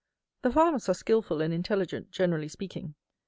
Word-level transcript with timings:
The 0.41 0.51
farmers 0.51 0.89
are 0.89 0.95
skilful 0.95 1.41
and 1.41 1.53
intelligent, 1.53 2.09
generally 2.09 2.47
speaking. 2.47 2.95